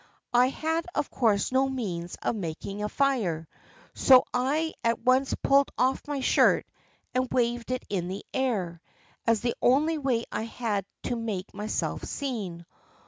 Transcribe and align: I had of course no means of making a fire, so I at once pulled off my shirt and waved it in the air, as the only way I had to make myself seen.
I 0.33 0.47
had 0.49 0.87
of 0.95 1.11
course 1.11 1.51
no 1.51 1.69
means 1.69 2.17
of 2.23 2.35
making 2.35 2.81
a 2.81 2.89
fire, 2.89 3.47
so 3.93 4.23
I 4.33 4.73
at 4.83 4.97
once 5.01 5.35
pulled 5.43 5.69
off 5.77 6.01
my 6.07 6.21
shirt 6.21 6.65
and 7.13 7.27
waved 7.31 7.69
it 7.69 7.85
in 7.87 8.07
the 8.07 8.25
air, 8.33 8.81
as 9.27 9.41
the 9.41 9.53
only 9.61 9.99
way 9.99 10.25
I 10.31 10.45
had 10.45 10.87
to 11.03 11.15
make 11.15 11.53
myself 11.53 12.03
seen. 12.03 12.65